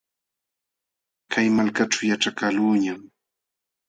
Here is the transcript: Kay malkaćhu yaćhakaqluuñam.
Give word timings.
Kay 1.31 1.47
malkaćhu 1.55 2.01
yaćhakaqluuñam. 2.09 2.99